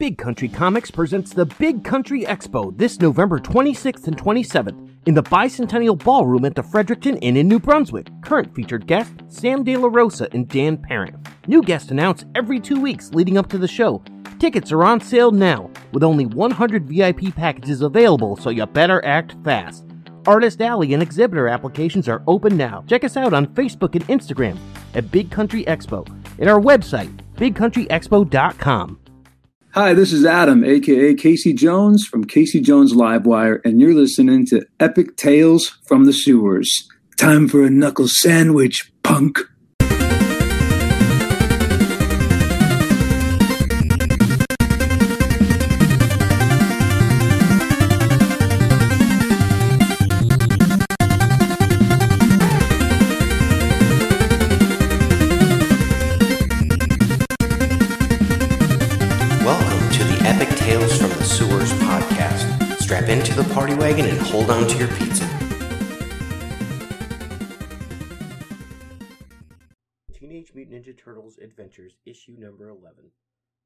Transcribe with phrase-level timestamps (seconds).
[0.00, 5.22] Big Country Comics presents the Big Country Expo this November 26th and 27th in the
[5.22, 8.08] Bicentennial Ballroom at the Fredericton Inn in New Brunswick.
[8.22, 11.16] Current featured guests Sam De La Rosa and Dan Parent.
[11.48, 14.02] New guests announced every two weeks leading up to the show.
[14.38, 19.36] Tickets are on sale now, with only 100 VIP packages available, so you better act
[19.44, 19.84] fast.
[20.26, 22.82] Artist Alley and exhibitor applications are open now.
[22.86, 24.56] Check us out on Facebook and Instagram
[24.94, 26.08] at Big Country Expo
[26.38, 28.99] and our website, bigcountryexpo.com.
[29.72, 34.66] Hi, this is Adam, aka Casey Jones from Casey Jones Livewire, and you're listening to
[34.80, 36.88] Epic Tales from the Sewers.
[37.16, 39.38] Time for a knuckle sandwich, punk.
[63.70, 65.28] Party wagon and hold on to your pizza.
[70.12, 73.04] Teenage Mutant Ninja Turtles Adventures, issue number 11.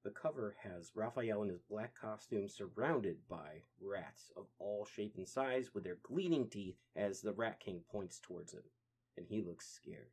[0.04, 5.26] The cover has Raphael in his black costume surrounded by rats of all shape and
[5.26, 8.64] size with their gleaming teeth as the Rat King points towards him.
[9.16, 10.10] And he looks scared.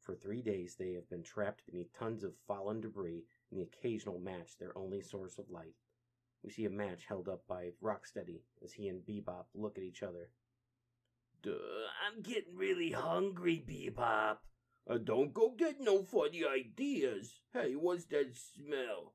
[0.00, 4.18] For three days, they have been trapped beneath tons of fallen debris and the occasional
[4.18, 5.74] match their only source of light.
[6.42, 10.02] We see a match held up by Rocksteady as he and Bebop look at each
[10.02, 10.30] other.
[11.42, 11.52] Duh,
[12.06, 14.38] I'm getting really hungry, Bebop.
[14.88, 17.40] Uh, don't go get no funny ideas.
[17.52, 19.14] Hey, what's that smell?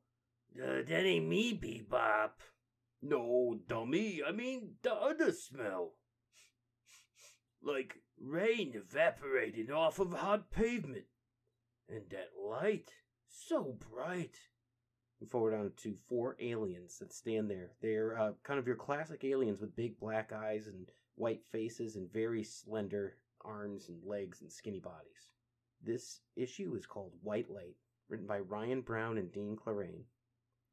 [0.55, 2.31] Uh, that ain't me, Bebop.
[3.01, 4.21] No, dummy.
[4.25, 5.93] I mean the other smell.
[7.63, 11.05] Like rain evaporating off of hot pavement.
[11.89, 12.91] And that light,
[13.27, 14.37] so bright.
[15.25, 17.71] Forward on to four aliens that stand there.
[17.81, 22.11] They're uh, kind of your classic aliens with big black eyes and white faces and
[22.11, 25.31] very slender arms and legs and skinny bodies.
[25.81, 27.75] This issue is called White Light,
[28.09, 30.03] written by Ryan Brown and Dean Clarrain.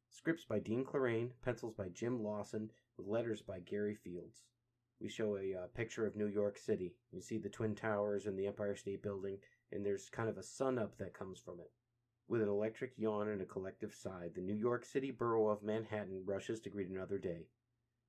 [0.08, 4.44] Scripts by Dean Clarrain, pencils by Jim Lawson, with letters by Gary Fields.
[5.00, 6.94] We show a uh, picture of New York City.
[7.10, 9.38] You see the Twin Towers and the Empire State Building,
[9.72, 11.70] and there's kind of a sun up that comes from it.
[12.32, 16.22] With an electric yawn and a collective sigh, the New York City borough of Manhattan
[16.24, 17.48] rushes to greet another day.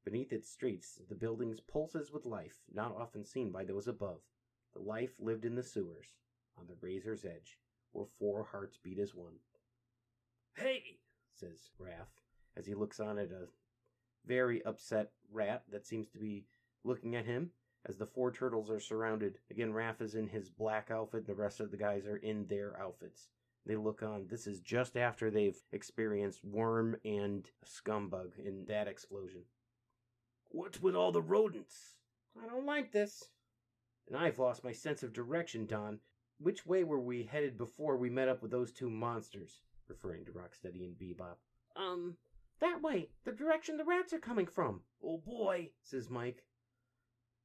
[0.05, 4.21] Beneath its streets, the buildings pulses with life, not often seen by those above.
[4.71, 6.15] The life lived in the sewers,
[6.57, 7.59] on the razor's edge,
[7.91, 9.33] where four hearts beat as one.
[10.55, 10.99] Hey,
[11.33, 12.21] says Raph,
[12.55, 13.49] as he looks on at a
[14.25, 16.45] very upset rat that seems to be
[16.85, 17.51] looking at him
[17.85, 19.39] as the four turtles are surrounded.
[19.51, 22.79] Again, Raph is in his black outfit, the rest of the guys are in their
[22.79, 23.27] outfits.
[23.65, 24.27] They look on.
[24.27, 29.43] This is just after they've experienced Worm and Scumbug in that explosion.
[30.49, 31.95] What's with all the rodents?
[32.41, 33.23] I don't like this.
[34.07, 35.99] And I've lost my sense of direction, Don.
[36.39, 39.61] Which way were we headed before we met up with those two monsters?
[39.87, 41.37] Referring to Rocksteady and Bebop.
[41.75, 42.17] Um,
[42.59, 43.09] that way.
[43.23, 44.81] The direction the rats are coming from.
[45.01, 46.43] Oh boy, says Mike.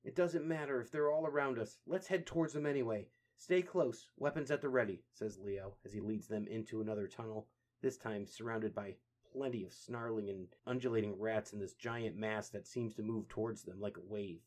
[0.04, 1.78] It doesn't matter if they're all around us.
[1.86, 3.08] Let's head towards them anyway.
[3.38, 7.46] Stay close, weapons at the ready, says Leo as he leads them into another tunnel,
[7.80, 8.96] this time surrounded by
[9.32, 13.62] plenty of snarling and undulating rats in this giant mass that seems to move towards
[13.62, 14.40] them like a wave.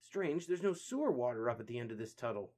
[0.00, 2.52] Strange, there's no sewer water up at the end of this tunnel.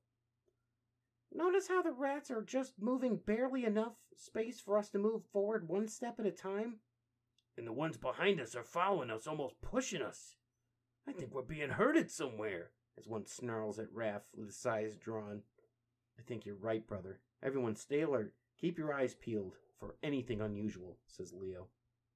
[1.35, 5.69] Notice how the rats are just moving barely enough space for us to move forward
[5.69, 6.77] one step at a time?
[7.59, 10.37] And the ones behind us are following us, almost pushing us.
[11.09, 15.43] I think we're being herded somewhere, as one snarls at Raph with his eyes drawn.
[16.19, 17.21] I think you're right, brother.
[17.43, 18.33] Everyone stay alert.
[18.61, 21.69] Keep your eyes peeled for anything unusual, says Leo.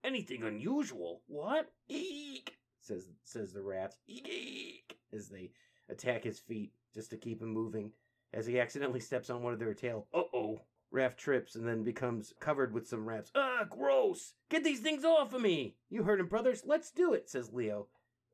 [0.02, 1.22] Anything unusual?
[1.26, 1.70] What?
[1.88, 2.56] Eek!
[2.80, 3.98] says says the rats.
[4.06, 4.98] Eek!
[5.12, 5.52] As they
[5.90, 7.92] attack his feet just to keep him moving.
[8.32, 10.06] As he accidentally steps on one of their tail.
[10.14, 10.60] Uh oh.
[10.92, 13.30] Raph trips and then becomes covered with some rats.
[13.34, 14.34] Ah, gross!
[14.48, 15.76] Get these things off of me!
[15.88, 16.64] You heard him, brothers.
[16.64, 17.88] Let's do it, says Leo.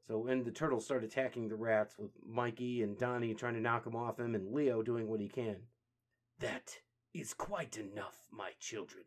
[0.07, 3.85] So when the turtles start attacking the rats, with Mikey and Donnie trying to knock
[3.85, 5.57] them off him, and Leo doing what he can.
[6.39, 6.79] That
[7.13, 9.05] is quite enough, my children.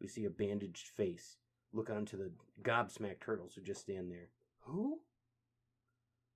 [0.00, 1.36] We see a bandaged face
[1.72, 2.30] look onto the
[2.62, 4.30] gobsmacked turtles who just stand there.
[4.60, 5.00] Who?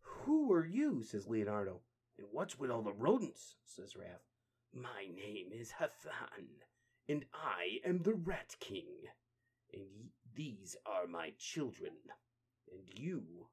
[0.03, 1.03] Who are you?
[1.03, 1.81] says Leonardo.
[2.19, 3.57] And what's with all the rodents?
[3.65, 4.27] says Raph.
[4.75, 6.47] My name is Hathan,
[7.09, 9.09] and I am the Rat King.
[9.73, 11.93] And these are my children.
[12.71, 13.49] And you,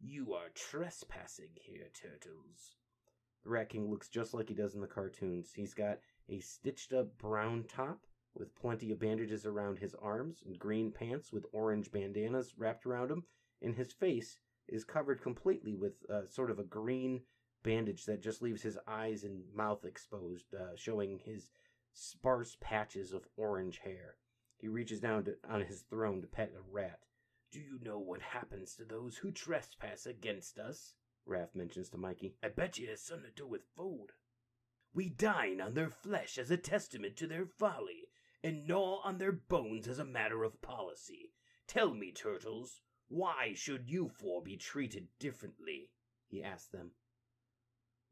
[0.00, 2.76] you are trespassing here, turtles.
[3.44, 5.52] The Rat King looks just like he does in the cartoons.
[5.54, 5.98] He's got
[6.28, 8.00] a stitched up brown top
[8.34, 13.10] with plenty of bandages around his arms and green pants with orange bandanas wrapped around
[13.10, 13.24] him,
[13.62, 17.22] and his face is covered completely with uh, sort of a green
[17.62, 21.50] bandage that just leaves his eyes and mouth exposed, uh, showing his
[21.92, 24.16] sparse patches of orange hair.
[24.58, 27.00] He reaches down to, on his throne to pet a rat.
[27.50, 30.94] Do you know what happens to those who trespass against us?
[31.26, 32.36] Raph mentions to Mikey.
[32.42, 34.08] I bet you it has something to do with food.
[34.92, 38.08] We dine on their flesh as a testament to their folly,
[38.42, 41.32] and gnaw on their bones as a matter of policy.
[41.66, 45.90] Tell me, turtles, why should you four be treated differently?
[46.28, 46.92] he asks them.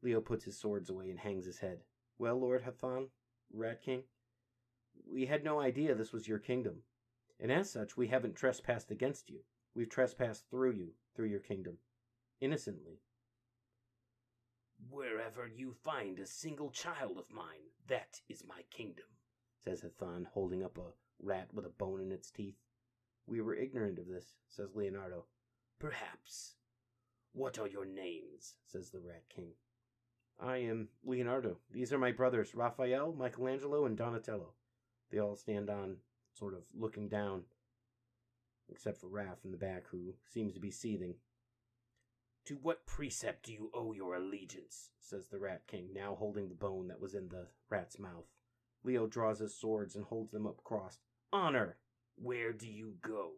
[0.01, 1.79] Leo puts his swords away and hangs his head.
[2.17, 3.09] Well, Lord Hathon,
[3.51, 4.03] Rat King,
[5.11, 6.83] we had no idea this was your kingdom,
[7.39, 9.39] and as such we haven't trespassed against you.
[9.75, 11.77] We've trespassed through you, through your kingdom,
[12.41, 13.01] innocently.
[14.89, 19.05] Wherever you find a single child of mine, that is my kingdom,
[19.63, 22.57] says Hathon, holding up a rat with a bone in its teeth.
[23.25, 25.25] We were ignorant of this, says Leonardo.
[25.79, 26.55] Perhaps.
[27.33, 28.55] What are your names?
[28.65, 29.53] says the Rat King.
[30.39, 31.59] I am Leonardo.
[31.71, 34.53] These are my brothers, Raphael, Michelangelo, and Donatello.
[35.11, 35.97] They all stand on,
[36.37, 37.43] sort of looking down,
[38.69, 41.15] except for Raph in the back, who seems to be seething.
[42.45, 44.91] To what precept do you owe your allegiance?
[44.99, 48.27] says the Rat King, now holding the bone that was in the rat's mouth.
[48.83, 51.01] Leo draws his swords and holds them up crossed.
[51.33, 51.77] Honor!
[52.15, 53.31] Where do you go?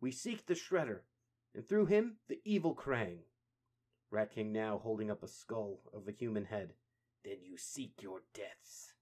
[0.00, 1.00] We seek the Shredder,
[1.54, 3.18] and through him the evil Krang.
[4.10, 6.74] Rat King now holding up a skull of a human head.
[7.24, 8.94] Then you seek your deaths.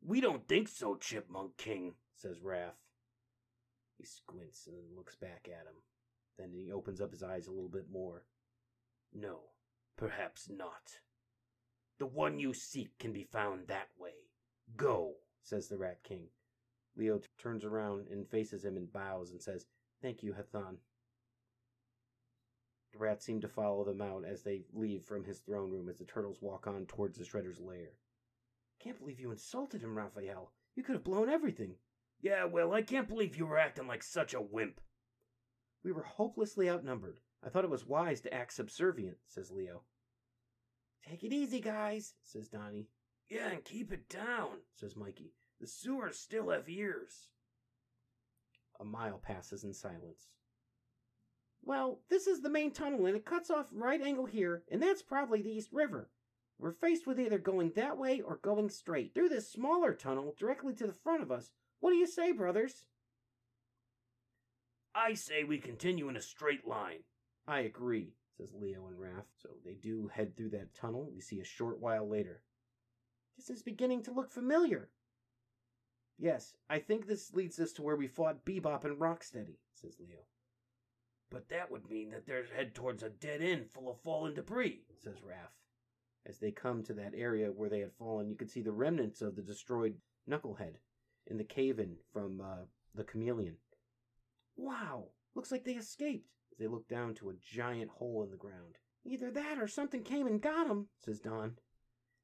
[0.00, 2.76] We don't think so, Chipmunk King, says Raph.
[3.96, 5.82] He squints and then looks back at him.
[6.38, 8.24] Then he opens up his eyes a little bit more.
[9.12, 9.40] No,
[9.96, 11.00] perhaps not.
[11.98, 14.28] The one you seek can be found that way.
[14.76, 16.28] Go, says the Rat King.
[16.96, 19.66] Leo t- turns around and faces him and bows and says,
[20.00, 20.78] Thank you, Hathon.
[22.92, 25.98] The rats seem to follow them out as they leave from his throne room as
[25.98, 27.90] the turtles walk on towards the Shredder's lair.
[28.80, 30.52] Can't believe you insulted him, Raphael.
[30.74, 31.74] You could have blown everything.
[32.20, 34.80] Yeah, well, I can't believe you were acting like such a wimp.
[35.84, 37.20] We were hopelessly outnumbered.
[37.44, 39.82] I thought it was wise to act subservient, says Leo.
[41.08, 42.88] Take it easy, guys, says Donnie.
[43.28, 45.34] Yeah, and keep it down, says Mikey.
[45.60, 47.28] The sewers still have ears.
[48.80, 50.28] A mile passes in silence.
[51.62, 55.02] Well, this is the main tunnel, and it cuts off right angle here, and that's
[55.02, 56.10] probably the East River.
[56.58, 60.74] We're faced with either going that way or going straight through this smaller tunnel directly
[60.74, 61.52] to the front of us.
[61.80, 62.84] What do you say, brothers?
[64.94, 67.04] I say we continue in a straight line.
[67.46, 69.26] I agree, says Leo and Raph.
[69.40, 71.08] So they do head through that tunnel.
[71.14, 72.42] We see a short while later.
[73.36, 74.90] This is beginning to look familiar.
[76.18, 80.18] Yes, I think this leads us to where we fought Bebop and Rocksteady, says Leo.
[81.30, 84.82] But that would mean that they're head towards a dead end full of fallen debris,
[85.00, 85.52] says Raph.
[86.26, 89.22] As they come to that area where they had fallen, you can see the remnants
[89.22, 89.96] of the destroyed
[90.28, 90.74] Knucklehead
[91.26, 93.56] in the cave in from uh, the chameleon.
[94.56, 96.28] Wow, looks like they escaped.
[96.52, 98.78] As they look down to a giant hole in the ground.
[99.04, 101.58] Either that or something came and got 'em, says Don.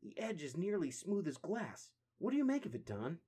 [0.03, 1.91] The edge is nearly smooth as glass.
[2.19, 3.21] What do you make of it, Don?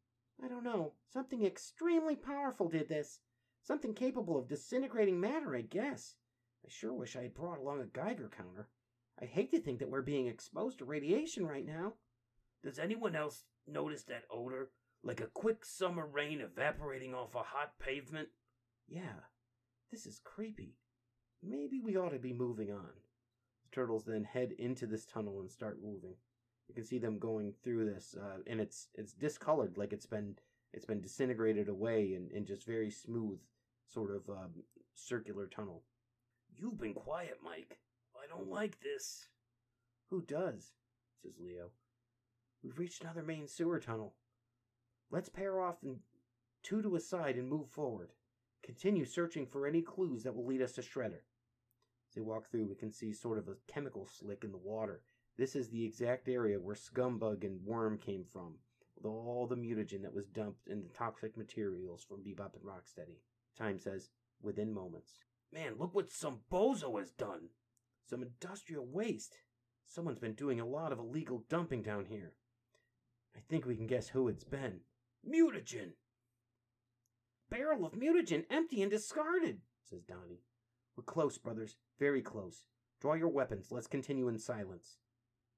[0.43, 0.95] I don't know.
[1.09, 3.21] Something extremely powerful did this.
[3.63, 6.17] Something capable of disintegrating matter, I guess.
[6.65, 8.69] I sure wish I had brought along a Geiger counter.
[9.21, 11.95] I'd hate to think that we're being exposed to radiation right now.
[12.63, 14.71] Does anyone else notice that odor?
[15.03, 18.29] Like a quick summer rain evaporating off a hot pavement?
[18.89, 19.21] Yeah,
[19.91, 20.75] this is creepy.
[21.43, 22.91] Maybe we ought to be moving on.
[23.63, 26.15] The turtles then head into this tunnel and start moving.
[26.69, 30.37] You can see them going through this, uh, and it's it's discolored, like it's been
[30.73, 33.39] it's been disintegrated away in, in just very smooth
[33.87, 34.51] sort of um,
[34.95, 35.85] circular tunnel.
[36.57, 37.79] You've been quiet, Mike.
[38.23, 39.29] I don't like this.
[40.11, 40.73] Who does?
[41.23, 41.71] says Leo.
[42.63, 44.15] We've reached another main sewer tunnel.
[45.11, 45.99] Let's pair off and
[46.63, 48.13] two to a side and move forward.
[48.63, 51.23] Continue searching for any clues that will lead us to Shredder.
[52.09, 55.03] As they walk through, we can see sort of a chemical slick in the water.
[55.39, 58.55] This is the exact area where Scumbug and Worm came from,
[58.97, 63.19] with all the mutagen that was dumped in the toxic materials from Bebop and Rocksteady.
[63.57, 64.11] Time says,
[64.43, 65.13] within moments.
[65.53, 67.51] Man, look what some bozo has done!
[68.09, 69.37] Some industrial waste.
[69.87, 72.35] Someone's been doing a lot of illegal dumping down here.
[73.37, 74.81] I think we can guess who it's been.
[75.29, 75.93] Mutagen!
[77.51, 80.43] Barrel of mutagen empty and discarded, says Donnie.
[80.97, 81.77] We're close, brothers.
[81.99, 82.67] Very close.
[83.01, 83.69] Draw your weapons.
[83.71, 84.99] Let's continue in silence.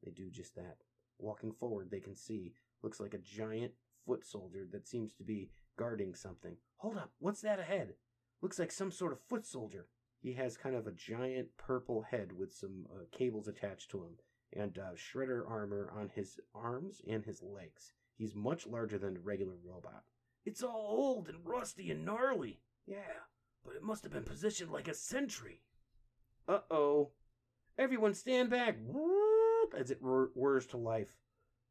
[0.03, 0.79] They do just that.
[1.19, 3.73] Walking forward, they can see looks like a giant
[4.07, 6.57] foot soldier that seems to be guarding something.
[6.77, 7.95] Hold up, what's that ahead?
[8.41, 9.87] Looks like some sort of foot soldier.
[10.21, 14.19] He has kind of a giant purple head with some uh, cables attached to him
[14.53, 17.93] and uh, shredder armor on his arms and his legs.
[18.17, 20.05] He's much larger than a regular robot.
[20.45, 22.61] It's all old and rusty and gnarly.
[22.87, 23.27] Yeah,
[23.65, 25.63] but it must have been positioned like a sentry.
[26.49, 27.11] Uh oh.
[27.79, 28.77] Everyone stand back!
[28.83, 31.15] Whoop, as it whirs to life.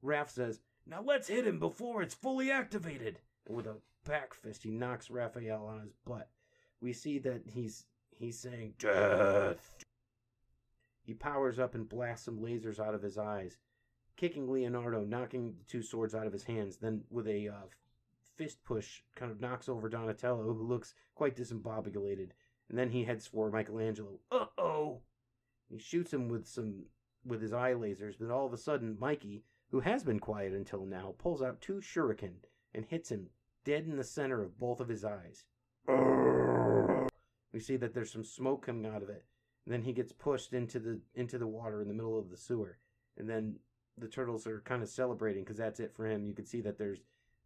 [0.02, 3.20] Raph says, Now let's hit him before it's fully activated.
[3.46, 6.30] And with a back fist, he knocks Raphael on his butt.
[6.80, 7.86] We see that he's
[8.20, 9.76] he's saying death.
[11.04, 13.58] He powers up and blasts some lasers out of his eyes,
[14.18, 16.78] kicking Leonardo, knocking the two swords out of his hands.
[16.78, 17.68] Then, with a uh,
[18.36, 22.32] fist push, kind of knocks over Donatello, who looks quite discombobulated.
[22.70, 24.20] And then he heads for Michelangelo.
[24.30, 25.00] Uh oh!
[25.70, 26.84] He shoots him with some
[27.26, 30.86] with his eye lasers, but all of a sudden, Mikey, who has been quiet until
[30.86, 32.36] now, pulls out two shuriken
[32.74, 33.30] and hits him
[33.66, 35.46] dead in the center of both of his eyes.
[37.58, 39.26] We see that there's some smoke coming out of it,
[39.66, 42.38] and then he gets pushed into the into the water in the middle of the
[42.38, 42.78] sewer,
[43.18, 43.56] and then
[43.98, 46.28] the turtles are kind of celebrating because that's it for him.
[46.28, 47.00] You can see that there's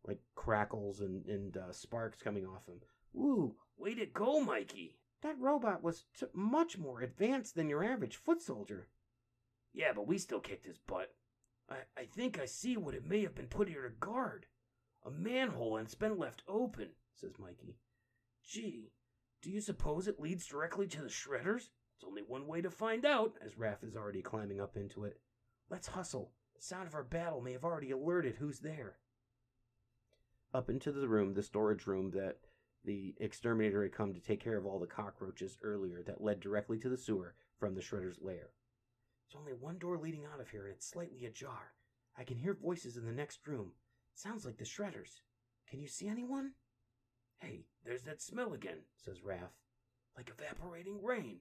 [0.05, 2.81] like crackles and and uh, sparks coming off him.
[3.13, 3.55] Woo!
[3.77, 4.97] Way to go, Mikey!
[5.21, 8.89] That robot was t- much more advanced than your average foot soldier.
[9.73, 11.15] Yeah, but we still kicked his butt.
[11.69, 14.45] I, I think I see what it may have been put here to guard.
[15.05, 17.77] A manhole and it's been left open, says Mikey.
[18.43, 18.91] Gee,
[19.41, 21.69] do you suppose it leads directly to the shredders?
[21.95, 25.19] It's only one way to find out, as Raph is already climbing up into it.
[25.69, 26.31] Let's hustle.
[26.55, 28.98] The sound of our battle may have already alerted who's there.
[30.53, 32.38] Up into the room, the storage room that
[32.83, 36.77] the exterminator had come to take care of all the cockroaches earlier that led directly
[36.79, 38.50] to the sewer from the shredder's lair.
[39.27, 41.74] There's only one door leading out of here, and it's slightly ajar.
[42.17, 43.71] I can hear voices in the next room.
[44.13, 45.21] It sounds like the shredders.
[45.69, 46.51] Can you see anyone?
[47.41, 49.51] Hey, there's that smell again, says Raph.
[50.15, 51.38] Like evaporating rain.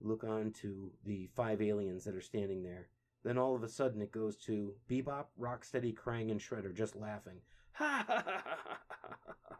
[0.00, 2.88] Look on to the five aliens that are standing there.
[3.24, 7.40] Then all of a sudden it goes to Bebop, Rocksteady, Krang, and Shredder just laughing.
[7.72, 8.76] Ha ha ha ha ha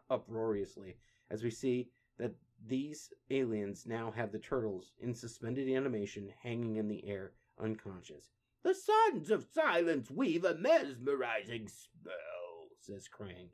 [0.09, 0.97] uproariously
[1.29, 2.33] as we see that
[2.65, 8.31] these aliens now have the turtles in suspended animation hanging in the air unconscious.
[8.63, 13.49] The Sons of Silence weave a mesmerizing spell, says Krang.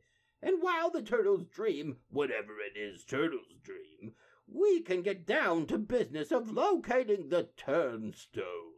[0.46, 4.14] And while the turtles dream, whatever it is turtles dream,
[4.46, 8.74] we can get down to business of locating the turnstone.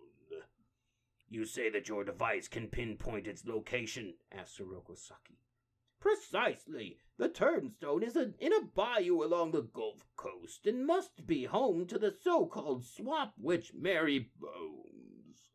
[1.28, 4.14] You say that your device can pinpoint its location?
[4.32, 5.40] asked Oroku Saki.
[6.00, 7.00] Precisely.
[7.18, 11.88] The turnstone is a, in a bayou along the Gulf Coast and must be home
[11.88, 15.50] to the so-called swamp witch Mary Bones.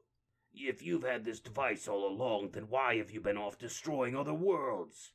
[0.52, 4.34] If you've had this device all along, then why have you been off destroying other
[4.34, 5.12] worlds?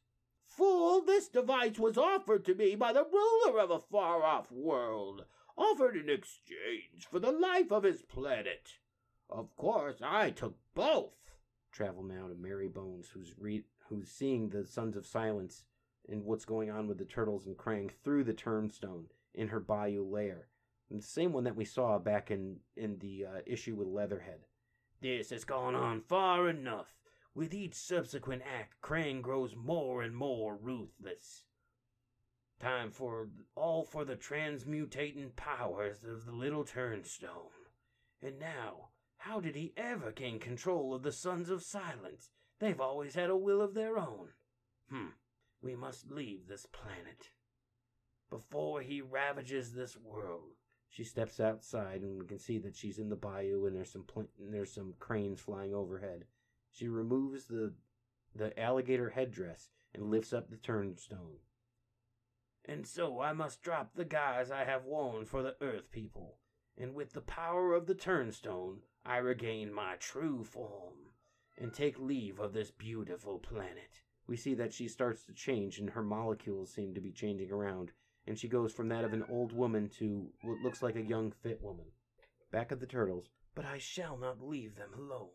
[0.55, 5.25] Fool, this device was offered to me by the ruler of a far-off world,
[5.57, 8.75] offered in exchange for the life of his planet.
[9.29, 11.13] Of course, I took both.
[11.71, 15.65] Travel now to Mary Bones, who's re- who's seeing the Sons of Silence
[16.07, 20.05] and what's going on with the turtles and Krang through the turnstone in her bayou
[20.05, 20.47] lair.
[20.89, 24.45] And the same one that we saw back in in the uh, issue with Leatherhead.
[25.01, 26.87] This has gone on far enough.
[27.35, 31.43] With each subsequent act, Krang grows more and more ruthless.
[32.61, 37.51] Time for all for the transmutating powers of the little turnstone.
[38.21, 42.31] And now, how did he ever gain control of the Sons of Silence?
[42.59, 44.29] They've always had a will of their own.
[44.89, 45.09] Hmm,
[45.61, 47.31] we must leave this planet.
[48.29, 50.53] Before he ravages this world.
[50.87, 54.03] She steps outside, and we can see that she's in the bayou, and there's some
[54.03, 56.23] pl- and there's some cranes flying overhead.
[56.75, 57.73] She removes the
[58.35, 61.39] the alligator headdress and lifts up the turnstone.
[62.65, 66.37] And so I must drop the guise I have worn for the Earth people,
[66.77, 71.13] and with the power of the turnstone, I regain my true form
[71.57, 74.01] and take leave of this beautiful planet.
[74.27, 77.93] We see that she starts to change, and her molecules seem to be changing around,
[78.27, 81.31] and she goes from that of an old woman to what looks like a young,
[81.31, 81.93] fit woman.
[82.51, 83.29] Back at the turtles.
[83.53, 85.29] But I shall not leave them alone.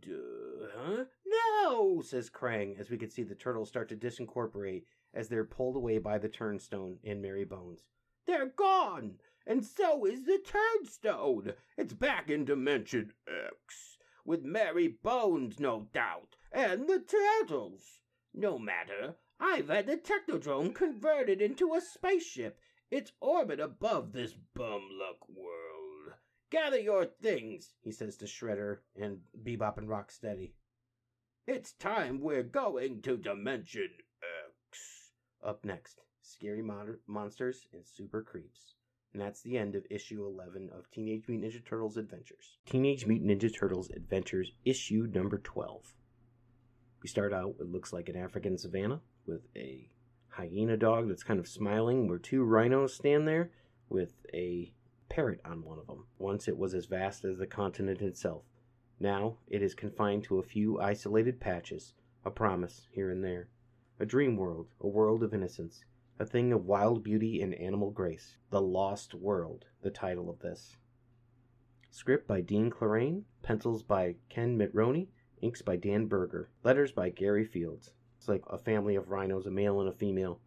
[0.00, 1.04] Duh, huh?
[1.26, 5.76] No, says Krang, as we can see the turtles start to disincorporate as they're pulled
[5.76, 7.84] away by the turnstone in Mary Bones.
[8.26, 9.14] They're gone,
[9.46, 11.54] and so is the turnstone.
[11.76, 18.00] It's back in Dimension X, with Mary Bones, no doubt, and the turtles.
[18.34, 22.58] No matter, I've had the Technodrome converted into a spaceship.
[22.90, 25.77] Its orbit above this bum luck world.
[26.50, 30.52] Gather your things, he says to Shredder and Bebop and Rocksteady.
[31.46, 33.88] It's time we're going to Dimension
[34.70, 35.12] X.
[35.44, 38.74] Up next, Scary Mon- Monsters and Super Creeps.
[39.12, 42.56] And that's the end of issue 11 of Teenage Mutant Ninja Turtles Adventures.
[42.66, 45.94] Teenage Mutant Ninja Turtles Adventures, issue number 12.
[47.02, 49.90] We start out, it looks like an African savannah with a
[50.28, 53.50] hyena dog that's kind of smiling, where two rhinos stand there
[53.88, 54.72] with a
[55.08, 56.06] parrot on one of them.
[56.18, 58.44] Once it was as vast as the continent itself.
[59.00, 63.48] Now it is confined to a few isolated patches, a promise here and there.
[64.00, 65.84] A dream world, a world of innocence,
[66.18, 68.36] a thing of wild beauty and animal grace.
[68.50, 70.76] The Lost World, the title of this.
[71.90, 75.08] Script by Dean Clarrain, pencils by Ken Mitchroney,
[75.40, 77.92] inks by Dan Berger, letters by Gary Fields.
[78.16, 80.40] It's like a family of rhinos, a male and a female.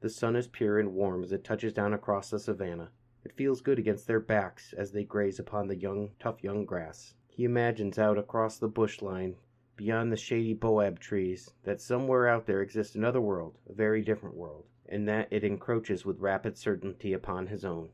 [0.00, 2.90] The sun is pure and warm as it touches down across the savannah.
[3.24, 7.14] It feels good against their backs as they graze upon the young, tough young grass.
[7.28, 9.36] He imagines out across the bush line,
[9.76, 14.36] beyond the shady boab trees, that somewhere out there exists another world, a very different
[14.36, 17.90] world, and that it encroaches with rapid certainty upon his own.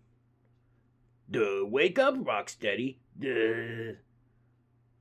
[1.31, 2.97] Duh, wake up, Rocksteady.
[3.19, 3.99] Duh.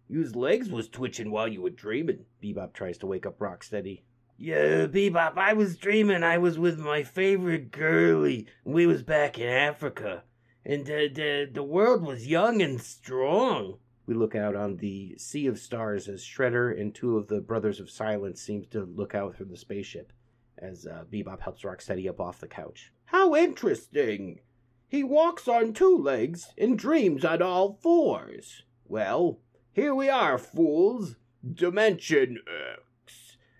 [0.09, 2.25] You's legs was twitching while you were dreaming.
[2.43, 4.01] Bebop tries to wake up Rocksteady.
[4.39, 8.45] Yeah, Bebop, I was dreaming I was with my favorite girlie.
[8.63, 10.23] We was back in Africa.
[10.63, 13.79] And the, the, the world was young and strong.
[14.05, 17.79] We look out on the sea of stars as Shredder and two of the Brothers
[17.79, 20.13] of Silence seem to look out through the spaceship
[20.59, 22.91] as uh, Bebop helps Rocksteady up off the couch.
[23.05, 24.39] How interesting.
[24.87, 28.63] He walks on two legs and dreams on all fours.
[28.85, 29.39] Well,
[29.73, 31.15] here we are, fools.
[31.53, 32.81] Dimension X.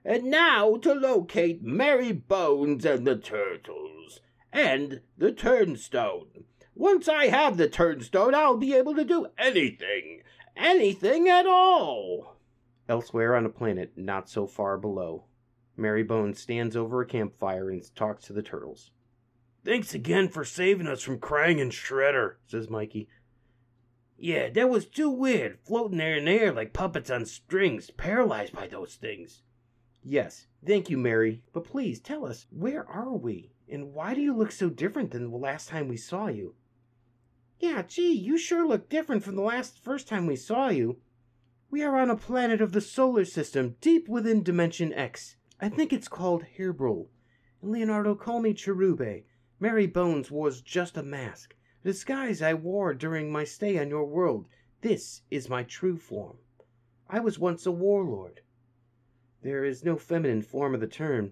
[0.08, 4.22] And now to locate Mary Bones and the turtles.
[4.54, 6.46] And the turnstone.
[6.74, 10.22] Once I have the turnstone, I'll be able to do anything.
[10.56, 12.38] Anything at all.
[12.88, 15.26] Elsewhere on a planet not so far below,
[15.76, 18.92] Mary Bones stands over a campfire and talks to the turtles.
[19.66, 23.10] Thanks again for saving us from Krang and Shredder, says Mikey.
[24.18, 28.68] Yeah, that was too weird, floating there in air like puppets on strings, paralyzed by
[28.68, 29.42] those things.
[30.04, 31.44] Yes, thank you, Mary.
[31.54, 33.52] But please tell us, where are we?
[33.70, 36.56] And why do you look so different than the last time we saw you?
[37.60, 40.98] Yeah, gee, you sure look different from the last first time we saw you.
[41.70, 45.36] We are on a planet of the solar system, deep within Dimension X.
[45.60, 47.08] I think it's called Herbrul.
[47.62, 49.24] And Leonardo call me Cherube.
[49.60, 54.06] Mary Bones was just a mask, a disguise I wore during my stay on your
[54.06, 54.48] world.
[54.82, 56.38] This is my true form.
[57.10, 58.42] I was once a warlord.
[59.48, 61.32] There is no feminine form of the term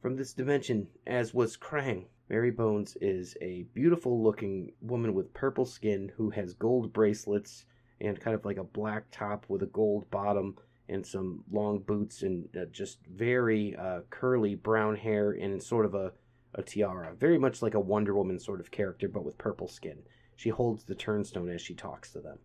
[0.00, 2.04] from this dimension, as was Krang.
[2.28, 7.64] Mary Bones is a beautiful looking woman with purple skin who has gold bracelets
[8.00, 10.56] and kind of like a black top with a gold bottom
[10.88, 15.94] and some long boots and uh, just very uh, curly brown hair and sort of
[15.96, 16.12] a,
[16.54, 17.16] a tiara.
[17.16, 20.04] Very much like a Wonder Woman sort of character, but with purple skin.
[20.36, 22.38] She holds the turnstone as she talks to them.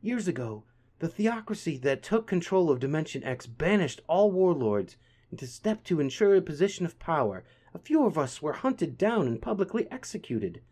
[0.00, 0.64] Years ago,
[0.98, 4.96] the theocracy that took control of Dimension X banished all warlords
[5.30, 8.96] and to step to ensure a position of power a few of us were hunted
[8.96, 10.62] down and publicly executed.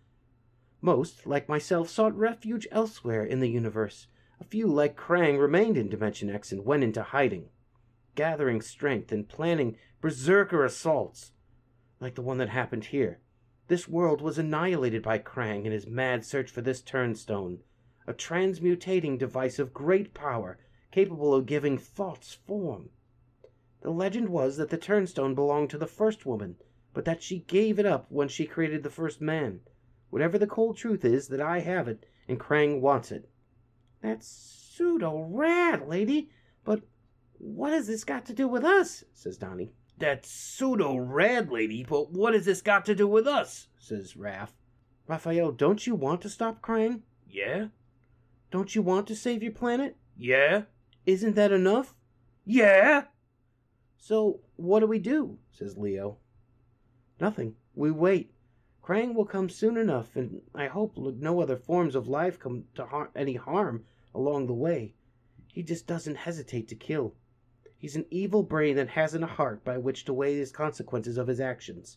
[0.80, 4.06] Most, like myself, sought refuge elsewhere in the universe.
[4.40, 7.48] A few, like Krang, remained in Dimension X and went into hiding,
[8.14, 11.32] gathering strength and planning berserker assaults,
[12.00, 13.18] like the one that happened here.
[13.66, 17.60] This world was annihilated by Krang in his mad search for this turnstone,
[18.06, 20.58] a transmutating device of great power
[20.90, 22.90] capable of giving thoughts form.
[23.80, 26.56] The legend was that the turnstone belonged to the first woman,
[26.94, 29.60] but that she gave it up when she created the first man.
[30.10, 33.28] Whatever the cold truth is, that I have it, and Krang wants it.
[34.02, 36.30] That's pseudo rad, lady.
[36.64, 36.82] But
[37.38, 39.04] what has this got to do with us?
[39.14, 39.72] says Donnie.
[39.98, 43.68] That's pseudo rad, lady, but what has this got to do with us?
[43.78, 44.50] says Raph.
[45.06, 47.00] Raphael, don't you want to stop Krang?
[47.28, 47.68] Yeah?
[48.52, 49.96] Don't you want to save your planet?
[50.16, 50.64] Yeah?
[51.06, 51.94] Isn't that enough?
[52.44, 53.04] Yeah?
[53.96, 55.38] So, what do we do?
[55.50, 56.18] says Leo.
[57.18, 57.54] Nothing.
[57.74, 58.34] We wait.
[58.84, 62.84] Krang will come soon enough, and I hope no other forms of life come to
[62.84, 64.94] har- any harm along the way.
[65.52, 67.14] He just doesn't hesitate to kill.
[67.78, 71.28] He's an evil brain that hasn't a heart by which to weigh the consequences of
[71.28, 71.96] his actions.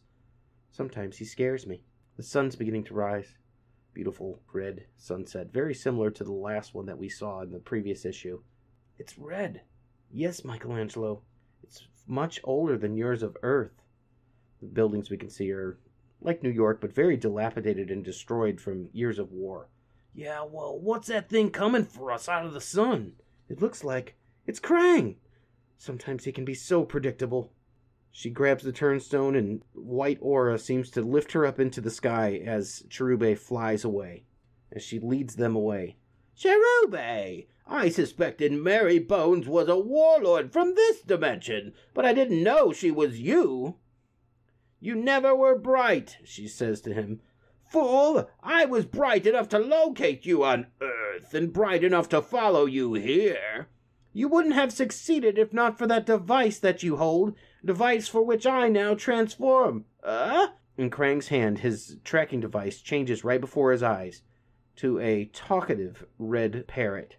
[0.72, 1.84] Sometimes he scares me.
[2.16, 3.36] The sun's beginning to rise.
[3.96, 8.04] Beautiful red sunset, very similar to the last one that we saw in the previous
[8.04, 8.42] issue.
[9.00, 9.62] It's red.
[10.12, 11.22] Yes, Michelangelo.
[11.64, 13.82] It's much older than yours of Earth.
[14.60, 15.80] The buildings we can see are
[16.20, 19.70] like New York, but very dilapidated and destroyed from years of war.
[20.14, 23.14] Yeah, well, what's that thing coming for us out of the sun?
[23.48, 25.16] It looks like it's Krang.
[25.78, 27.54] Sometimes he can be so predictable.
[28.18, 32.42] She grabs the turnstone, and white aura seems to lift her up into the sky
[32.46, 34.24] as Cherube flies away,
[34.72, 35.98] as she leads them away.
[36.34, 37.48] Cherube!
[37.68, 42.90] I suspected Mary Bones was a warlord from this dimension, but I didn't know she
[42.90, 43.80] was you.
[44.80, 47.20] You never were bright, she says to him.
[47.70, 52.66] Fool, I was bright enough to locate you on Earth and bright enough to follow
[52.66, 53.68] you here.
[54.14, 58.46] You wouldn't have succeeded if not for that device that you hold, device for which
[58.46, 59.86] I now transform.
[60.04, 60.48] Uh?
[60.78, 64.22] In Krang's hand, his tracking device changes right before his eyes
[64.78, 67.16] to a talkative red parrot.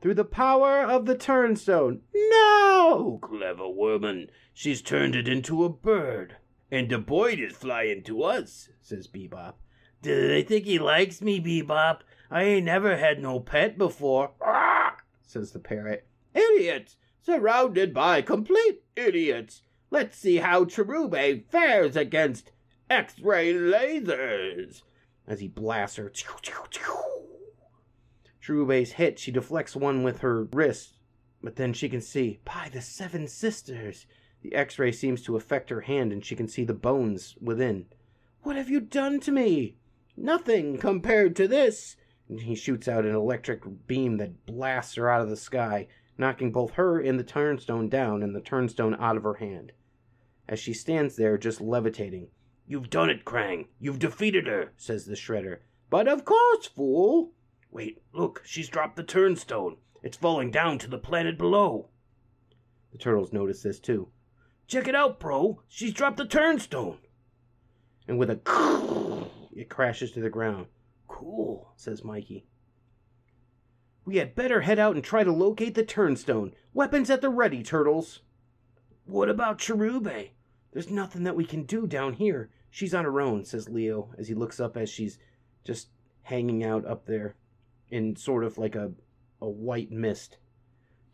[0.00, 2.00] Through the power of the turnstone.
[2.14, 3.18] No!
[3.22, 4.30] Clever woman.
[4.52, 6.36] She's turned it into a bird.
[6.70, 9.54] And the boy is flying to us, says Bebop.
[10.00, 12.00] Do they think he likes me, Bebop?
[12.30, 14.32] I ain't never had no pet before.
[14.40, 14.96] Ah!
[15.22, 16.06] says the parrot.
[16.34, 16.96] Idiots!
[17.20, 19.62] Surrounded by complete idiots!
[19.92, 22.50] Let's see how Cherube fares against
[22.88, 24.84] X-ray lasers!
[25.28, 26.10] As he blasts her.
[28.40, 30.96] Cherube's hit, she deflects one with her wrist,
[31.42, 34.06] but then she can see, by the seven sisters!
[34.40, 37.84] The X-ray seems to affect her hand and she can see the bones within.
[38.44, 39.76] What have you done to me?
[40.16, 41.96] Nothing compared to this.
[42.30, 46.50] And he shoots out an electric beam that blasts her out of the sky, knocking
[46.50, 49.72] both her and the turnstone down and the turnstone out of her hand.
[50.48, 52.28] As she stands there just levitating.
[52.66, 53.66] You've done it, Krang.
[53.78, 55.58] You've defeated her, says the Shredder.
[55.90, 57.32] But of course, fool.
[57.70, 59.76] Wait, look, she's dropped the turnstone.
[60.02, 61.88] It's falling down to the planet below.
[62.92, 64.08] The turtles notice this too.
[64.66, 65.62] Check it out, bro.
[65.68, 66.98] She's dropped the turnstone.
[68.08, 70.66] And with a it crashes to the ground.
[71.08, 72.46] Cool, says Mikey.
[74.04, 76.52] We had better head out and try to locate the turnstone.
[76.74, 78.20] Weapons at the ready, turtles.
[79.12, 80.30] What about Cherube?
[80.72, 82.48] There's nothing that we can do down here.
[82.70, 85.18] She's on her own, says Leo as he looks up as she's
[85.64, 85.88] just
[86.22, 87.34] hanging out up there
[87.90, 88.92] in sort of like a,
[89.38, 90.38] a white mist.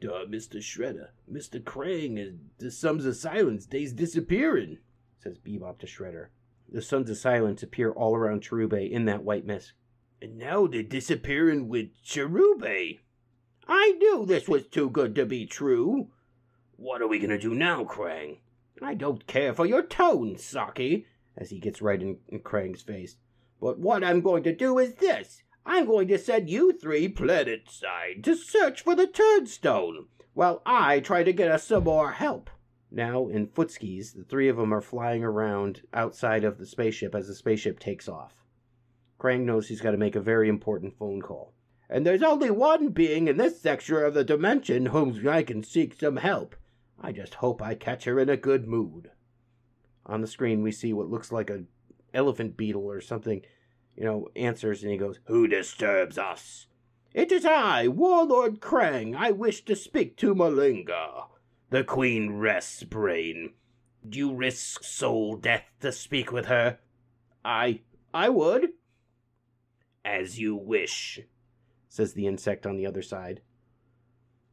[0.01, 0.59] Duh, Mr.
[0.59, 1.09] Shredder.
[1.29, 1.61] Mr.
[1.61, 3.67] Krang is the Sons of Silence.
[3.67, 4.79] They's disappearing,
[5.19, 6.29] says Bebop to Shredder.
[6.69, 9.73] The Sons of Silence appear all around Cherube in that white mist.
[10.23, 13.01] And now they're disappearing with Cherube.
[13.67, 16.11] I knew this was too good to be true.
[16.81, 18.39] What are we gonna do now, Krang?
[18.81, 23.17] I don't care for your tone, Saki, as he gets right in, in Krang's face.
[23.61, 25.43] But what I'm going to do is this.
[25.67, 31.01] I'm going to send you three planet side to search for the turnstone, while I
[31.01, 32.49] try to get us some more help.
[32.93, 37.27] Now, in footskis, the three of them are flying around outside of the spaceship as
[37.27, 38.45] the spaceship takes off.
[39.19, 41.55] Krang knows he's got to make a very important phone call.
[41.91, 45.99] And there's only one being in this sector of the dimension whom I can seek
[45.99, 46.55] some help.
[47.01, 49.11] I just hope I catch her in a good mood.
[50.07, 51.65] On the screen, we see what looks like a
[52.15, 53.43] elephant beetle or something
[53.99, 56.67] you know, answers and he goes, Who disturbs us?
[57.13, 59.17] It is I, Warlord Krang.
[59.17, 61.27] I wish to speak to Maligna.
[61.71, 63.55] The Queen rests, Brain.
[64.09, 66.79] Do you risk soul death to speak with her?
[67.45, 67.81] I.
[68.15, 68.69] I would.
[70.05, 71.21] As you wish,
[71.89, 73.41] says the insect on the other side.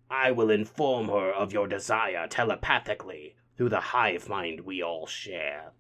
[0.09, 5.73] I will inform her of your desire telepathically through the hive mind we all share.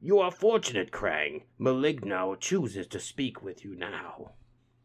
[0.00, 1.44] You are fortunate, Krang.
[1.58, 4.32] Maligna chooses to speak with you now.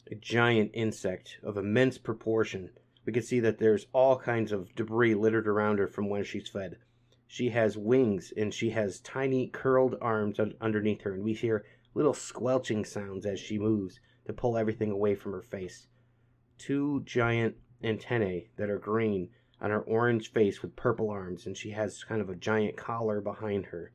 [0.09, 2.71] A giant insect of immense proportion.
[3.05, 6.47] We can see that there's all kinds of debris littered around her from when she's
[6.47, 6.77] fed.
[7.27, 12.13] She has wings and she has tiny curled arms underneath her, and we hear little
[12.13, 15.87] squelching sounds as she moves to pull everything away from her face.
[16.57, 21.71] Two giant antennae that are green on her orange face with purple arms, and she
[21.71, 23.91] has kind of a giant collar behind her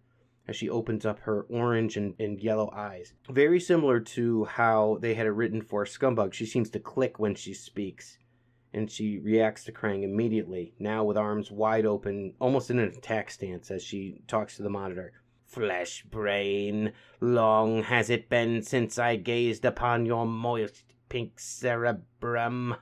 [0.48, 3.12] as she opens up her orange and, and yellow eyes.
[3.28, 6.32] Very similar to how they had it written for Scumbug.
[6.32, 8.18] She seems to click when she speaks.
[8.72, 13.30] And she reacts to Krang immediately, now with arms wide open, almost in an attack
[13.30, 15.12] stance as she talks to the monitor.
[15.46, 22.76] Flesh brain, long has it been since I gazed upon your moist pink cerebrum.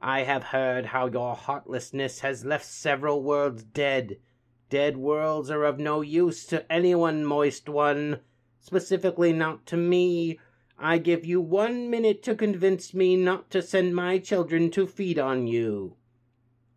[0.00, 4.18] I have heard how your heartlessness has left several worlds dead
[4.70, 8.20] Dead worlds are of no use to anyone, moist one.
[8.60, 10.38] Specifically not to me.
[10.78, 15.18] I give you one minute to convince me not to send my children to feed
[15.18, 15.96] on you.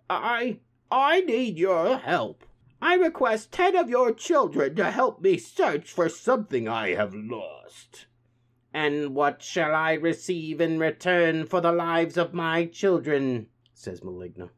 [0.10, 0.60] I.
[0.90, 2.46] I need your help.
[2.82, 8.06] I request ten of your children to help me search for something I have lost.
[8.74, 13.48] And what shall I receive in return for the lives of my children?
[13.74, 14.50] says Maligna.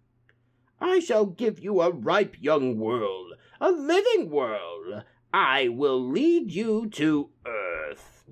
[0.79, 5.03] I shall give you a ripe young world, a living world.
[5.33, 8.25] I will lead you to Earth.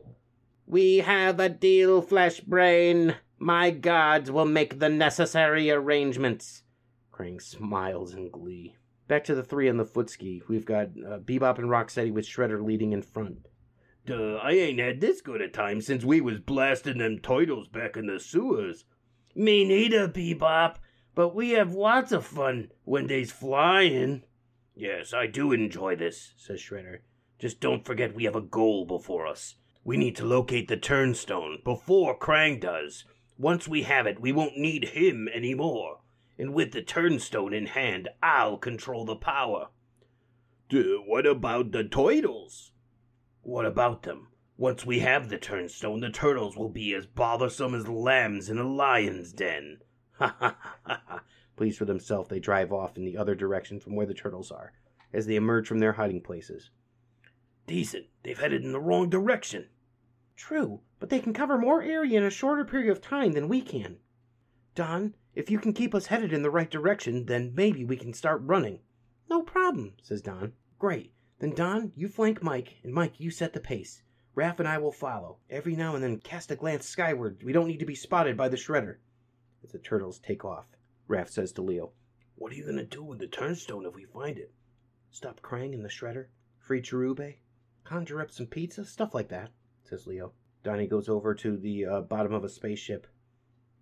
[0.67, 3.15] We have a deal, Flesh Brain.
[3.39, 6.63] My gods will make the necessary arrangements.
[7.11, 8.75] Krang smiles in glee.
[9.07, 10.41] Back to the three on the footski.
[10.47, 13.47] We've got uh, Bebop and Rocksteady with Shredder leading in front.
[14.05, 17.95] Duh, I ain't had this good a time since we was blasting them turtles back
[17.95, 18.85] in the sewers.
[19.35, 20.77] Me neither, Bebop,
[21.13, 24.23] but we have lots of fun when they's flying.
[24.75, 26.99] Yes, I do enjoy this, says Shredder.
[27.37, 29.55] Just don't forget we have a goal before us.
[29.83, 33.05] We need to locate the turnstone before Krang does.
[33.37, 35.99] Once we have it, we won't need him anymore.
[36.37, 39.69] And with the turnstone in hand, I'll control the power.
[40.69, 42.70] Duh, what about the turtles?
[43.43, 44.27] What about them?
[44.57, 48.67] Once we have the turnstone, the turtles will be as bothersome as lambs in a
[48.67, 49.79] lion's den.
[50.19, 51.23] Ha ha ha ha.
[51.55, 54.73] Pleased with themselves, they drive off in the other direction from where the turtles are,
[55.11, 56.69] as they emerge from their hiding places.
[57.65, 58.05] Decent.
[58.23, 59.69] They've headed in the wrong direction.
[60.35, 63.61] True, but they can cover more area in a shorter period of time than we
[63.61, 63.97] can.
[64.75, 68.13] Don, if you can keep us headed in the right direction, then maybe we can
[68.13, 68.79] start running.
[69.29, 70.53] No problem, says Don.
[70.77, 71.13] Great.
[71.41, 74.03] Then Don, you flank Mike, and Mike, you set the pace.
[74.35, 75.39] Raph and I will follow.
[75.49, 77.41] Every now and then cast a glance skyward.
[77.41, 78.97] We don't need to be spotted by the shredder.
[79.63, 80.67] As the turtles take off,
[81.09, 81.93] Raph says to Leo,
[82.35, 84.53] What are you going to do with the turnstone if we find it?
[85.09, 86.27] Stop Krang and the shredder?
[86.59, 87.37] Free Cherubae?
[87.85, 88.85] Conjure up some pizza?
[88.85, 89.49] Stuff like that,
[89.83, 90.33] says Leo.
[90.61, 93.07] Donnie goes over to the uh, bottom of a spaceship,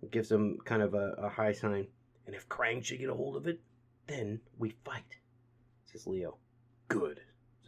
[0.10, 1.88] gives him kind of a, a high sign.
[2.26, 3.60] And if Krang should get a hold of it,
[4.08, 5.18] then we fight,
[5.84, 6.38] says Leo.
[6.88, 7.20] Good,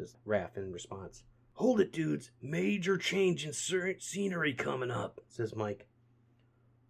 [0.02, 1.24] says Raph in response.
[1.54, 2.32] Hold it, dudes.
[2.42, 5.88] Major change in scenery coming up, says Mike.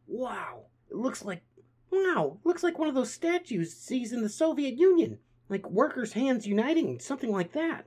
[0.08, 1.44] Wow, it looks like
[1.92, 5.20] wow, looks like one of those statues sees in the Soviet Union,
[5.50, 7.86] like workers' hands uniting, something like that.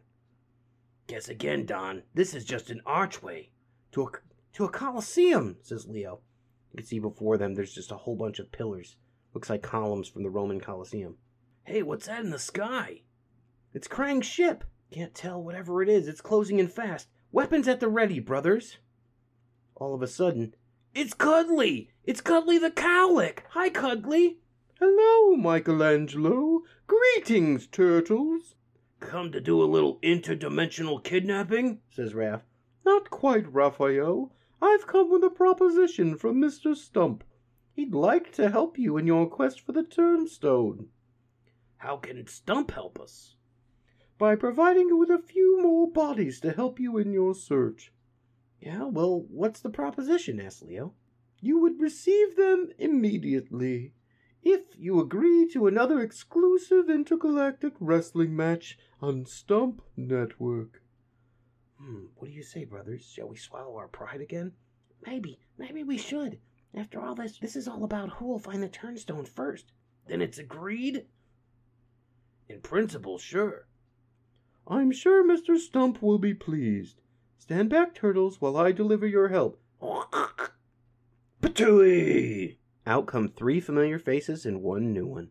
[1.06, 2.02] Guess again, Don.
[2.12, 3.48] This is just an archway
[3.92, 4.08] to a
[4.52, 6.20] to a coliseum, says Leo.
[6.72, 8.96] You can see before them there's just a whole bunch of pillars.
[9.32, 11.16] Looks like columns from the Roman Colosseum.
[11.64, 13.04] Hey, what's that in the sky?
[13.72, 14.64] It's Krang's ship.
[14.94, 16.06] Can't tell whatever it is.
[16.06, 17.08] It's closing in fast.
[17.32, 18.78] Weapons at the ready, brothers.
[19.74, 20.54] All of a sudden,
[20.94, 21.90] it's Cudley!
[22.04, 23.40] It's Cudley the Cowlick!
[23.48, 24.38] Hi, Cudley!
[24.78, 26.62] Hello, Michelangelo.
[26.86, 28.54] Greetings, turtles.
[29.00, 31.80] Come to do a little interdimensional kidnapping?
[31.90, 32.42] says Raph.
[32.86, 34.30] Not quite, Raphael.
[34.62, 36.76] I've come with a proposition from Mr.
[36.76, 37.24] Stump.
[37.74, 40.86] He'd like to help you in your quest for the turnstone.
[41.78, 43.33] How can Stump help us?
[44.16, 47.92] By providing you with a few more bodies to help you in your search.
[48.60, 50.40] Yeah, well, what's the proposition?
[50.40, 50.94] asked Leo.
[51.40, 53.92] You would receive them immediately
[54.42, 60.82] if you agree to another exclusive intergalactic wrestling match on Stump Network.
[61.78, 63.04] Hmm, what do you say, brothers?
[63.04, 64.52] Shall we swallow our pride again?
[65.04, 66.38] Maybe, maybe we should.
[66.74, 69.72] After all this, this is all about who'll find the turnstone first.
[70.06, 71.06] Then it's agreed?
[72.48, 73.66] In principle, sure.
[74.66, 75.58] I'm sure Mr.
[75.58, 77.00] Stump will be pleased.
[77.38, 79.60] Stand back, turtles, while I deliver your help.
[81.42, 82.56] Patooey!
[82.86, 85.30] Out come three familiar faces and one new one.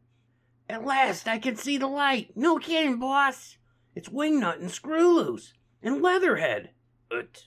[0.69, 2.32] At last I can see the light.
[2.36, 3.58] No kidding, boss.
[3.96, 6.72] It's Wingnut and Screwloose and Leatherhead.
[7.12, 7.46] Ut.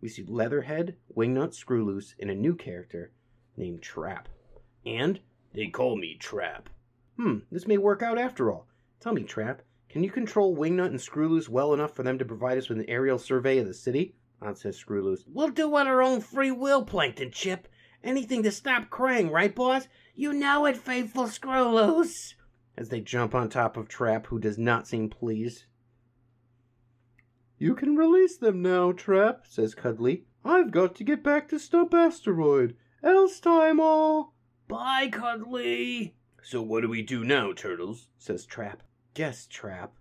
[0.00, 3.12] We see Leatherhead, Wingnut, Screwloose, and a new character
[3.56, 4.28] named Trap.
[4.84, 5.20] And
[5.52, 6.68] they call me Trap.
[7.16, 8.68] Hmm, this may work out after all.
[9.00, 9.62] Tell me, Trap,
[9.96, 12.84] can you control Wingnut and Screwloose well enough for them to provide us with an
[12.86, 14.14] aerial survey of the city?
[14.42, 15.24] On says Screwloose.
[15.26, 17.66] We'll do it our own free will, Plankton Chip.
[18.04, 19.88] Anything to stop Krang, right, boss?
[20.14, 22.34] You know it, faithful Screwloose.
[22.76, 25.64] As they jump on top of Trap, who does not seem pleased.
[27.56, 30.24] You can release them now, Trap, says Cudley.
[30.44, 32.76] I've got to get back to Stump Asteroid.
[33.02, 34.34] Else time all.
[34.68, 36.16] Bye, Cudley.
[36.42, 38.08] So what do we do now, Turtles?
[38.18, 38.82] says Trap.
[39.16, 39.94] Guess, Trap.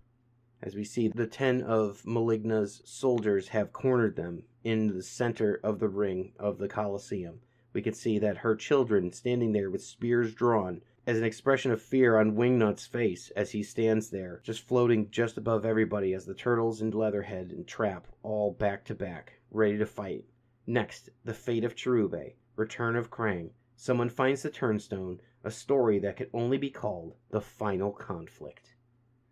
[0.61, 5.79] As we see the ten of Maligna's soldiers have cornered them in the center of
[5.79, 7.39] the ring of the Colosseum.
[7.71, 11.81] We can see that her children standing there with spears drawn as an expression of
[11.81, 16.35] fear on Wingnut's face as he stands there, just floating just above everybody as the
[16.35, 20.25] turtles and Leatherhead and Trap all back to back, ready to fight.
[20.67, 26.17] Next, the fate of Cherubae, return of Krang, someone finds the turnstone, a story that
[26.17, 28.74] could only be called the final conflict.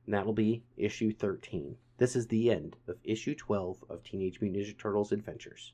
[0.05, 1.77] And that'll be issue 13.
[1.97, 5.73] This is the end of issue 12 of Teenage Mutant Ninja Turtles Adventures.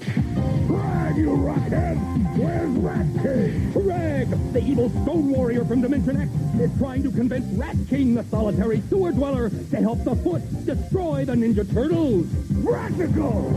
[0.00, 1.96] Traag, you rathead!
[2.38, 3.72] Where's Rat King?
[3.72, 8.24] Traag, the evil stone warrior from Dimension X, is trying to convince Rat King, the
[8.24, 12.26] solitary sewer dweller, to help the Foot destroy the Ninja Turtles.
[12.64, 13.50] Practical!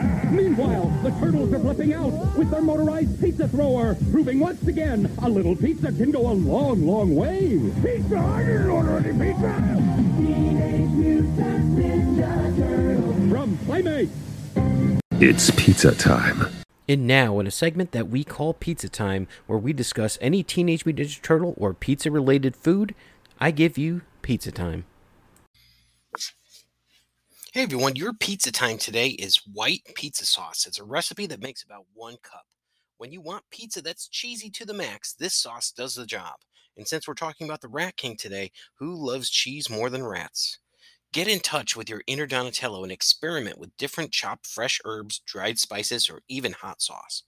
[0.34, 5.28] Meanwhile, the turtles are flipping out with their motorized pizza thrower, proving once again a
[5.28, 7.60] little pizza can go a long, long way.
[7.82, 8.18] Pizza?
[8.18, 9.94] I didn't order any pizza!
[10.18, 13.30] Teenage Mutant Ninja Turtles.
[13.30, 14.12] From Playmates.
[15.20, 16.46] It's pizza time.
[16.88, 20.84] And now, in a segment that we call Pizza Time, where we discuss any Teenage
[20.84, 22.94] Mutant Ninja Turtle or pizza related food,
[23.38, 24.84] I give you Pizza Time.
[27.54, 30.66] Hey everyone, your pizza time today is white pizza sauce.
[30.66, 32.42] It's a recipe that makes about one cup.
[32.96, 36.34] When you want pizza that's cheesy to the max, this sauce does the job.
[36.76, 40.58] And since we're talking about the Rat King today, who loves cheese more than rats?
[41.12, 45.60] Get in touch with your inner Donatello and experiment with different chopped fresh herbs, dried
[45.60, 47.22] spices, or even hot sauce.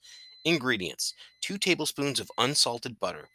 [0.44, 3.28] Ingredients 2 tablespoons of unsalted butter,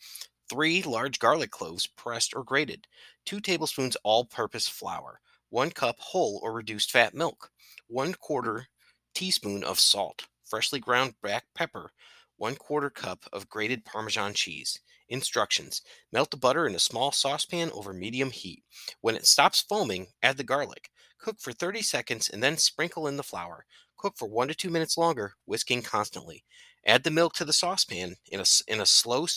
[0.50, 2.86] 3 large garlic cloves pressed or grated,
[3.26, 5.22] 2 tablespoons all purpose flour,
[5.52, 7.52] 1 cup whole or reduced fat milk,
[7.88, 8.20] 1 mm.
[8.20, 8.68] quarter
[9.14, 11.92] teaspoon of salt, freshly ground black pepper,
[12.38, 14.80] 1 quarter cup of grated Parmesan cheese.
[15.10, 15.82] Instructions
[16.14, 18.64] Melt the butter in a small saucepan over medium heat.
[19.02, 20.90] When it stops foaming, add the garlic.
[21.20, 23.66] Cook for 30 seconds and then sprinkle in the flour.
[23.98, 26.46] Cook for 1 to 2 minutes longer, whisking constantly.
[26.86, 29.28] Add the milk to the saucepan in a, in a slow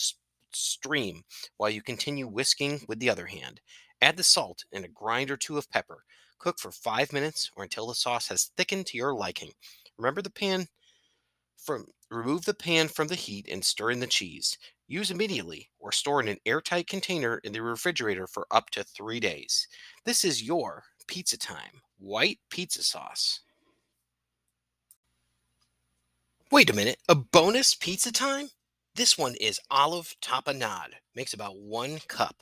[0.53, 1.23] stream
[1.57, 3.59] while you continue whisking with the other hand.
[4.01, 6.03] Add the salt and a grind or two of pepper.
[6.39, 9.51] Cook for 5 minutes or until the sauce has thickened to your liking.
[9.97, 10.67] Remember the pan
[11.57, 14.57] from remove the pan from the heat and stir in the cheese.
[14.87, 19.19] Use immediately or store in an airtight container in the refrigerator for up to three
[19.19, 19.67] days.
[20.05, 23.41] This is your pizza time white pizza sauce.
[26.51, 28.49] Wait a minute, a bonus pizza time?
[28.93, 32.35] This one is olive tapenade, makes about one cup.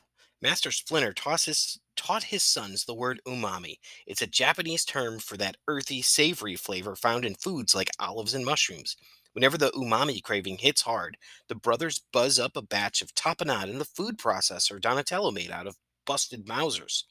[0.44, 3.78] Master Splinter taught his, taught his sons the word umami.
[4.06, 8.44] It's a Japanese term for that earthy, savory flavor found in foods like olives and
[8.44, 8.94] mushrooms.
[9.32, 11.16] Whenever the umami craving hits hard,
[11.48, 15.66] the brothers buzz up a batch of tapenade in the food processor Donatello made out
[15.66, 17.04] of busted Mousers.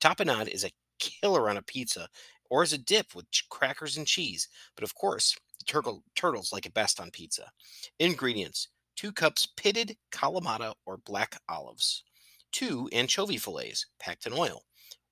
[0.00, 2.08] Tapenade is a killer on a pizza
[2.50, 6.74] or as a dip with crackers and cheese, but of course, turtle, turtles like it
[6.74, 7.52] best on pizza.
[8.00, 12.02] Ingredients 2 cups pitted Kalamata or black olives,
[12.52, 14.64] 2 anchovy fillets packed in oil,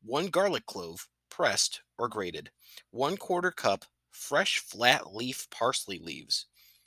[0.02, 2.50] 1 garlic clove pressed or grated,
[2.90, 6.46] 1 quarter cup fresh flat leaf parsley leaves,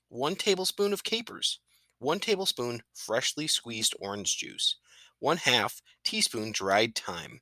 [0.10, 1.60] 1 tablespoon of capers,
[2.00, 4.78] 1 tablespoon freshly squeezed orange juice,
[5.20, 7.42] 1 half teaspoon dried thyme,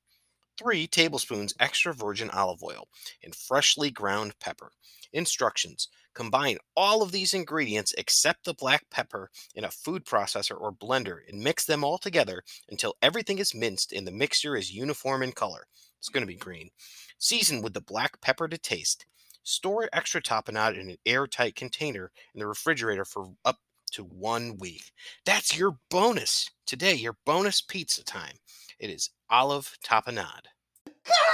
[0.60, 2.88] 3 tablespoons extra virgin olive oil,
[3.24, 4.72] and freshly ground pepper.
[5.13, 10.72] Instructions Combine all of these ingredients except the black pepper in a food processor or
[10.74, 15.24] blender and mix them all together until everything is minced and the mixture is uniform
[15.24, 15.65] in color.
[15.98, 16.72] It's going to be green.
[17.19, 19.06] Season with the black pepper to taste.
[19.43, 23.58] Store extra tapenade in an airtight container in the refrigerator for up
[23.91, 24.91] to one week.
[25.26, 28.36] That's your bonus today, your bonus pizza time.
[28.80, 30.48] It is olive tapenade.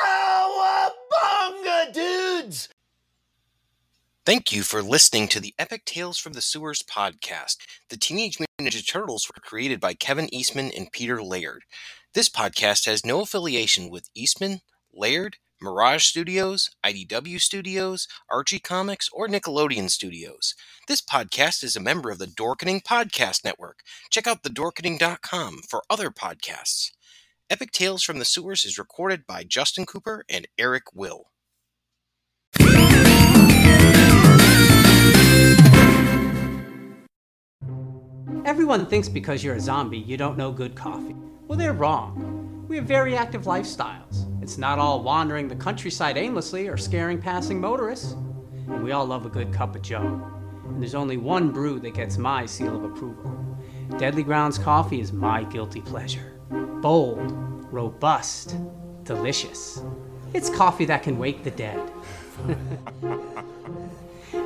[0.03, 2.69] Cowabunga, dudes!
[4.25, 7.57] Thank you for listening to the Epic Tales from the Sewers podcast.
[7.89, 11.63] The Teenage Mutant Ninja Turtles were created by Kevin Eastman and Peter Laird.
[12.15, 19.27] This podcast has no affiliation with Eastman, Laird, Mirage Studios, IDW Studios, Archie Comics, or
[19.27, 20.55] Nickelodeon Studios.
[20.87, 23.79] This podcast is a member of the Dorkening Podcast Network.
[24.09, 26.91] Check out thedorkening.com for other podcasts.
[27.47, 31.25] Epic Tales from the Sewers is recorded by Justin Cooper and Eric Will.
[38.45, 41.15] Everyone thinks because you're a zombie, you don't know good coffee.
[41.47, 42.65] Well, they're wrong.
[42.67, 44.25] We have very active lifestyles.
[44.41, 48.13] It's not all wandering the countryside aimlessly or scaring passing motorists.
[48.13, 50.19] And we all love a good cup of joe.
[50.63, 53.55] And there's only one brew that gets my seal of approval.
[53.99, 56.34] Deadly Grounds coffee is my guilty pleasure.
[56.85, 57.31] Bold,
[57.73, 58.57] robust,
[59.05, 59.81] delicious.
[60.35, 61.81] It's coffee that can wake the dead.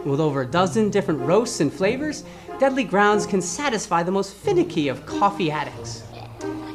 [0.05, 2.23] With over a dozen different roasts and flavors,
[2.57, 6.03] Deadly Grounds can satisfy the most finicky of coffee addicts.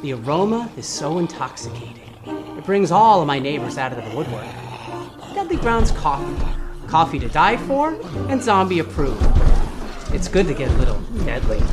[0.03, 2.13] The aroma is so intoxicating.
[2.27, 4.45] It brings all of my neighbors out of the woodwork.
[5.33, 6.45] Deadly Grounds coffee.
[6.85, 7.99] Coffee to die for
[8.29, 9.25] and zombie approved.
[10.13, 11.63] It's good to get a little deadly.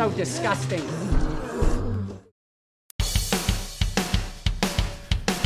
[0.00, 0.82] So disgusting.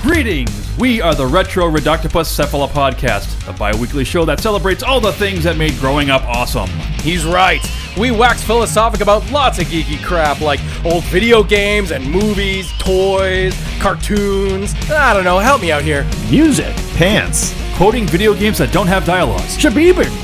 [0.00, 0.78] Greetings!
[0.78, 5.12] We are the Retro Reductopus Cephala Podcast, the bi weekly show that celebrates all the
[5.14, 6.68] things that made growing up awesome.
[7.00, 7.66] He's right.
[7.98, 13.60] We wax philosophic about lots of geeky crap like old video games and movies, toys,
[13.80, 14.72] cartoons.
[14.88, 16.06] I don't know, help me out here.
[16.30, 20.23] Music, pants, quoting video games that don't have dialogues, shabibans,